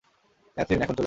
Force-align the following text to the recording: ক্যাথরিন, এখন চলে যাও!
ক্যাথরিন, 0.57 0.79
এখন 0.81 0.85
চলে 0.85 0.87
যাও! 0.87 0.99